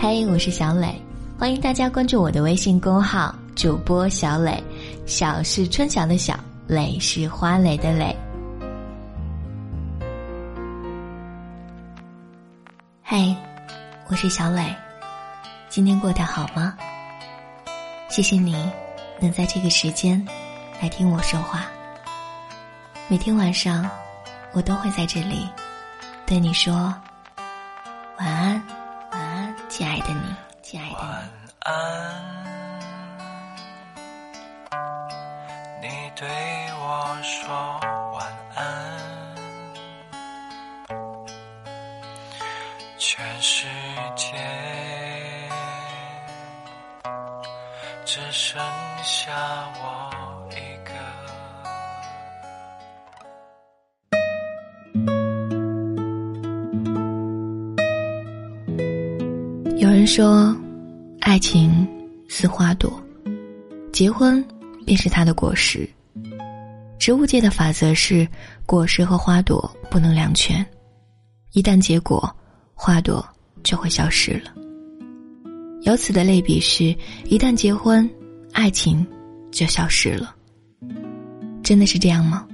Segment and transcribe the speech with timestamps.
[0.00, 0.94] 嘿，我是小磊，
[1.36, 4.62] 欢迎大家关注我的微信公号主播小磊。
[5.06, 8.16] 小是春晓的小，磊是花蕾的蕾。
[13.02, 13.34] 嗨，
[14.06, 14.72] 我是小磊，
[15.68, 16.78] 今天过得好吗？
[18.08, 18.70] 谢谢你
[19.18, 20.24] 能在这个时间
[20.80, 21.66] 来听我说话。
[23.08, 23.84] 每天晚上，
[24.52, 25.48] 我都会在这里
[26.24, 26.94] 对你说
[28.18, 28.62] 晚安。
[30.70, 31.70] 亲爱的，晚安。
[35.80, 36.28] 你对
[36.78, 37.80] 我说
[38.12, 38.22] 晚
[38.54, 38.60] 安。
[42.98, 43.66] 全世
[44.14, 44.36] 界
[48.04, 48.60] 只剩
[49.02, 49.32] 下
[49.80, 50.37] 我
[60.08, 60.56] 说，
[61.20, 61.86] 爱情
[62.30, 62.90] 似花朵，
[63.92, 64.42] 结婚
[64.86, 65.86] 便是它的果实。
[66.98, 68.26] 植物界的法则是，
[68.64, 70.64] 果实和花朵不能两全，
[71.52, 72.34] 一旦结果，
[72.74, 73.22] 花朵
[73.62, 74.50] 就会消失了。
[75.82, 76.86] 由此的类比是，
[77.26, 78.08] 一旦结婚，
[78.54, 79.06] 爱情
[79.52, 80.34] 就消失了。
[81.62, 82.48] 真的是这样吗？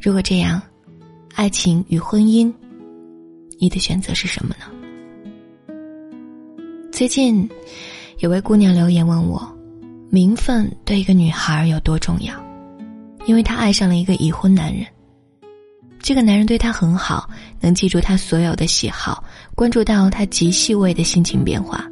[0.00, 0.60] 如果这样，
[1.34, 2.50] 爱情与婚姻，
[3.60, 4.64] 你的选择是什么呢？
[6.94, 7.50] 最近，
[8.20, 9.42] 有位姑娘留言问我
[10.10, 12.32] ：“名分对一个女孩有多重要？”
[13.26, 14.86] 因为她爱上了一个已婚男人。
[15.98, 17.28] 这个男人对她很好，
[17.60, 19.24] 能记住她所有的喜好，
[19.56, 21.84] 关注到她极细微的心情变化，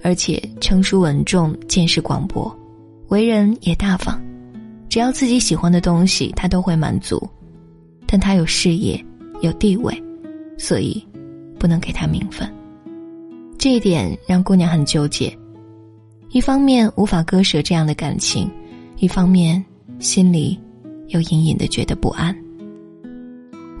[0.00, 2.56] 而且成熟稳重，见识广博，
[3.08, 4.22] 为人也大方。
[4.88, 7.28] 只要自己喜欢的东西，他都会满足。
[8.06, 9.04] 但他有事业，
[9.40, 10.00] 有地位，
[10.56, 11.04] 所以
[11.58, 12.48] 不能给他名分。
[13.58, 15.36] 这一点让姑娘很纠结，
[16.30, 18.50] 一方面无法割舍这样的感情，
[18.98, 19.64] 一方面
[19.98, 20.58] 心里
[21.08, 22.36] 又隐隐的觉得不安。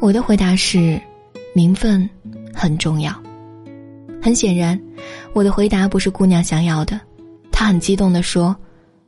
[0.00, 1.00] 我的回答是，
[1.54, 2.08] 名分
[2.52, 3.14] 很重要。
[4.20, 4.80] 很显然，
[5.32, 7.00] 我的回答不是姑娘想要的。
[7.52, 8.56] 她很激动地说：“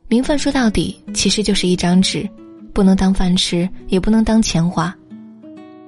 [0.07, 2.27] 名分说到底其实就是一张纸，
[2.73, 4.95] 不能当饭吃，也不能当钱花。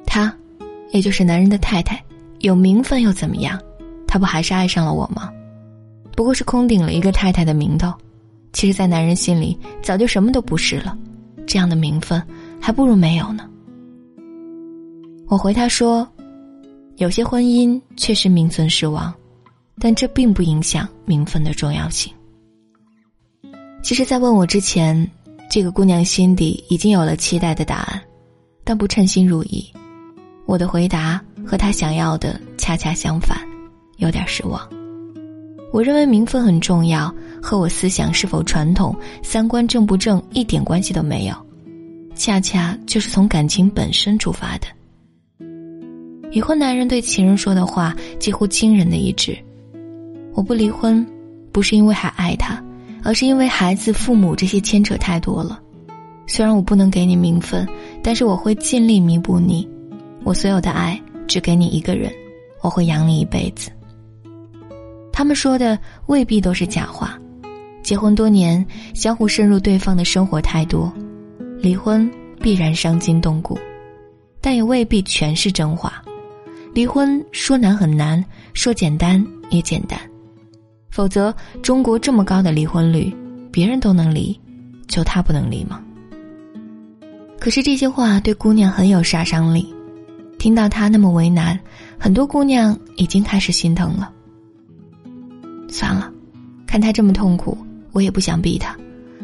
[0.06, 0.36] 她，
[0.92, 2.04] 也就是男人的太太，
[2.40, 3.60] 有名分又怎么样？”
[4.12, 5.32] 他不还是爱上了我吗？
[6.18, 7.94] 不过是空顶了一个太太的名头，
[8.52, 10.98] 其实，在男人心里早就什么都不是了。
[11.48, 12.22] 这样的名分，
[12.60, 13.50] 还不如没有呢。
[15.30, 16.06] 我回他说
[17.00, 19.14] ：“有些婚姻确实名存实亡，
[19.80, 22.14] 但这并不影响名分的重要性。”
[23.82, 25.10] 其实，在问我之前，
[25.50, 28.02] 这个姑娘心底已经有了期待的答案，
[28.66, 29.66] 但不称心如意。
[30.46, 33.40] 我的回答和她想要的恰恰相反。
[34.02, 34.62] 有点失望。
[35.72, 41.36] 我认为名分很重要，和我思想是否传统、三观正不正一点关系都没有，
[42.14, 44.68] 恰恰就是从感情本身出发的。
[46.32, 49.38] 已婚男人对情人说的话几乎惊人的一致
[50.34, 51.06] ：“我不离婚，
[51.52, 52.62] 不是因为还爱他，
[53.04, 55.62] 而是因为孩子、父母这些牵扯太多了。
[56.28, 57.68] 虽然我不能给你名分，
[58.02, 59.68] 但是我会尽力弥补你。
[60.24, 62.12] 我所有的爱只给你一个人，
[62.62, 63.72] 我会养你一辈子。”
[65.22, 65.78] 他们说的
[66.08, 67.16] 未必都是假话，
[67.84, 68.66] 结婚多年，
[68.96, 70.92] 相互深入对方的生活太多，
[71.60, 72.10] 离婚
[72.42, 73.56] 必然伤筋动骨，
[74.42, 76.02] 但也未必全是真话。
[76.74, 80.00] 离婚说难很难，说简单也简单，
[80.90, 83.16] 否则中国这么高的离婚率，
[83.52, 84.36] 别人都能离，
[84.88, 85.80] 就他不能离吗？
[87.40, 89.72] 可是这些话对姑娘很有杀伤力，
[90.40, 91.60] 听到他那么为难，
[92.00, 94.12] 很多姑娘已经开始心疼了。
[95.72, 96.12] 算了，
[96.68, 97.58] 看他这么痛苦，
[97.94, 98.78] 我也不想逼他。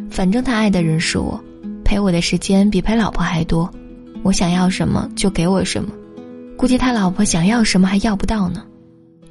[0.09, 1.39] 反正他爱的人是我，
[1.83, 3.69] 陪我的时间比陪老婆还多。
[4.23, 5.91] 我想要什么就给我什么，
[6.57, 8.65] 估计他老婆想要什么还要不到呢。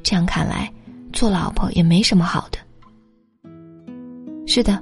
[0.03, 0.71] 这样看来，
[1.13, 2.59] 做老婆也没什么好的。
[4.47, 4.79] 是的，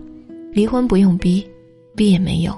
[0.52, 1.46] 离婚不用逼，
[1.94, 2.54] 逼也没用。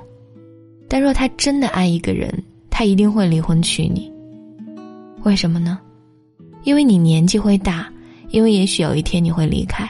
[0.88, 2.32] 但若他真的爱一个人，
[2.70, 4.10] 他一定会离婚娶你。
[5.22, 5.78] 为什么呢？
[6.64, 7.92] 因为你年纪会大。
[8.36, 9.88] 因为也许有一天你会离开，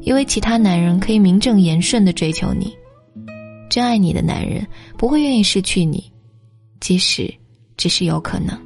[0.00, 2.74] 因为其他男人可以名正言顺的追求你，
[3.68, 4.66] 真爱你的男人
[4.96, 6.10] 不会愿意失去你，
[6.80, 7.30] 即使
[7.76, 8.58] 只是有可能。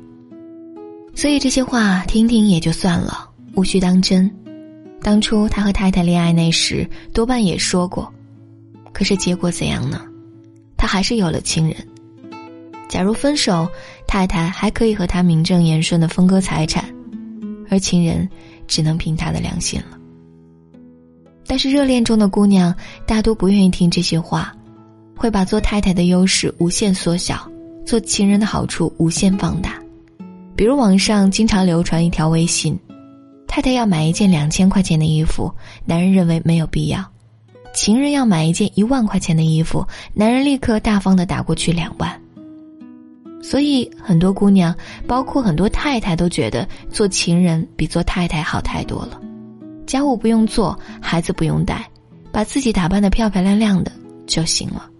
[1.16, 4.32] 所以这些话听听也就算了，无需当真。
[5.02, 8.08] 当初他和太太恋爱那时，多半也说过，
[8.92, 10.02] 可是结果怎样呢？
[10.76, 11.76] 他还是有了情人。
[12.88, 13.68] 假如分手，
[14.06, 16.84] 太太还可以和他名正言顺的分割财产，
[17.68, 18.28] 而情人。
[18.66, 19.98] 只能凭他的良心了。
[21.46, 22.74] 但是热恋中的姑娘
[23.06, 24.52] 大多不愿意听这些话，
[25.16, 27.48] 会把做太太的优势无限缩小，
[27.86, 29.80] 做情人的好处无限放大。
[30.56, 32.76] 比如网上经常流传一条微信：
[33.46, 35.52] 太太要买一件两千块钱的衣服，
[35.84, 37.00] 男人认为没有必要；
[37.72, 42.20] 情人要买一件一万块钱的衣服，男人立刻大方的打过去两万。
[43.46, 44.74] 所以很多姑娘，
[45.06, 49.20] 包括很多太太，都觉得做情人比做太太好太多了。
[49.86, 51.88] 家务不用做，孩子不用带，
[52.32, 53.92] 把自己打扮的漂漂亮亮的
[54.26, 54.90] 就行了。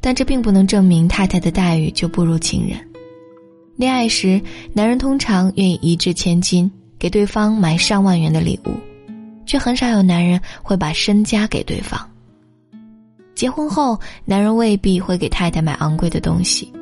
[0.00, 2.78] 但这并不能证明太太的待遇就不如情人。
[3.74, 4.40] 恋爱时，
[4.72, 6.70] 男人通常愿意一掷千金
[7.00, 8.70] 给对方买上万元的礼物，
[9.44, 12.00] 却很少有男人会把身家给对方。
[13.34, 16.72] 结婚后，男人未必会给太太买昂贵的东西，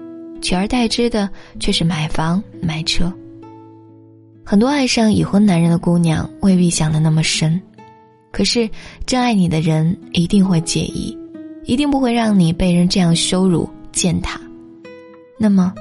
[0.45, 1.27] 取而代之的
[1.59, 3.11] 却是买房买车。
[4.45, 7.59] 很多爱上已婚男人的姑娘未必想的那么深，
[8.31, 8.69] 可是
[9.07, 11.17] 真爱你的人一定会介意，
[11.65, 14.39] 一定不会让你被人这样羞辱践踏。
[15.39, 15.73] 那么，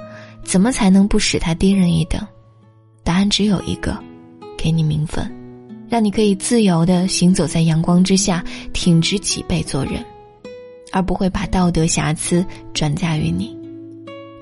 [0.45, 2.25] 怎么才能不使他低人一等？
[3.04, 4.01] 答案只有一个：
[4.57, 5.30] 给你名分，
[5.89, 10.01] 让你可以自由的行走在阳光之下，挺直脊背做人，
[10.94, 13.62] 而不会把道德瑕疵转嫁于你。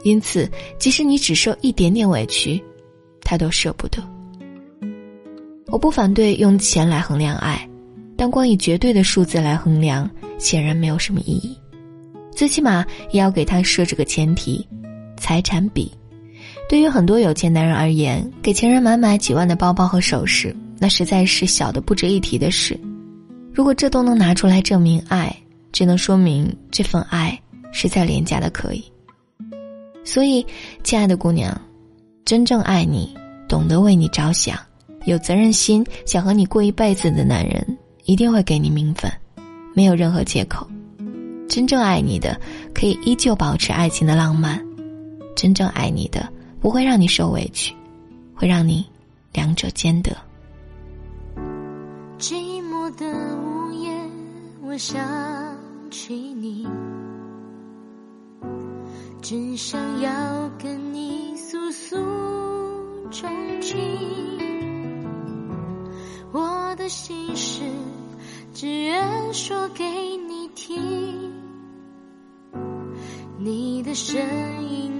[0.04, 0.50] 因此，
[0.80, 2.62] 即使你只受一点点委屈。
[3.24, 4.02] 他都舍不得。
[5.68, 7.66] 我不反对用钱来衡量爱，
[8.18, 11.58] 但光以绝对的数字来衡量，显然没有什么意义。
[12.36, 14.68] 最起码也要给他设置个前提：
[15.18, 15.90] 财产比。
[16.68, 22.78] 对于很多有钱男人而言，给情人买买几万的包包和首饰，那实在是小的不值一提的事。
[23.54, 25.34] 如果这都能拿出来证明爱，
[25.72, 27.40] 只能说明这份爱
[27.72, 28.84] 实在廉价的可以。
[30.04, 30.46] 所以，
[30.84, 31.60] 亲爱的姑娘。
[32.24, 33.14] 真正爱你、
[33.50, 34.58] 懂得为你着想、
[35.06, 39.12] 有责任心、想和你过一辈子的男人，一定会给你名分，
[39.74, 40.66] 没有任何借口。
[41.50, 42.40] 真正爱你的，
[42.74, 44.58] 可以依旧保持爱情的浪漫；
[45.36, 46.32] 真正爱你的，
[46.62, 47.74] 不会让你受委屈，
[48.34, 48.86] 会让你
[49.34, 50.16] 两者兼得。
[52.18, 53.06] 寂寞的
[53.36, 53.92] 午夜，
[54.64, 55.04] 我想
[55.90, 56.66] 起你，
[59.22, 61.96] 只想要跟你诉诉。
[63.12, 63.30] 衷
[63.62, 63.78] 情，
[66.32, 67.62] 我的心事
[68.54, 71.34] 只愿说给你听，
[73.38, 74.18] 你的声
[74.70, 74.91] 音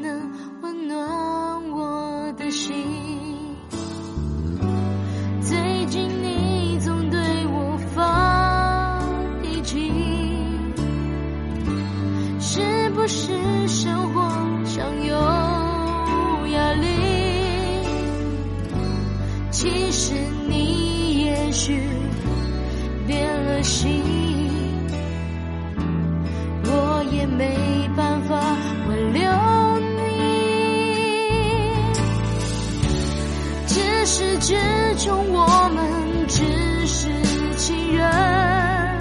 [35.16, 36.44] 我们只
[36.88, 37.10] 是
[37.58, 39.00] 情人。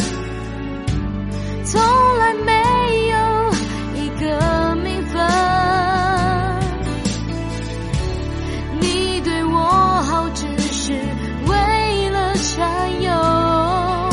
[1.65, 1.81] 从
[2.19, 2.53] 来没
[3.09, 3.17] 有
[3.95, 5.21] 一个名分。
[8.81, 9.59] 你对我
[10.03, 10.93] 好只是
[11.47, 14.11] 为了占有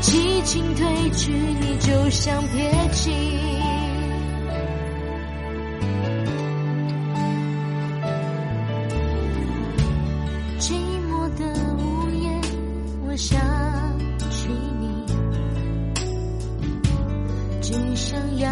[0.00, 3.59] 激情褪去你就像憋气
[13.20, 13.38] 想
[14.30, 15.04] 起你，
[17.60, 18.50] 只想要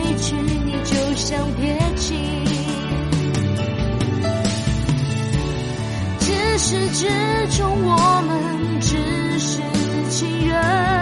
[0.00, 2.14] 一句你就想撇起
[6.18, 7.06] 只是之
[7.56, 9.60] 中我们只是
[10.10, 10.99] 情人。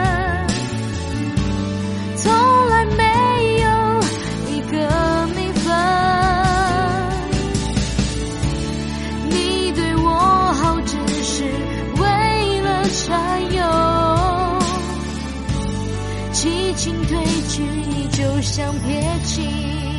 [16.79, 17.61] 情褪去，
[18.17, 19.98] 就像撇清。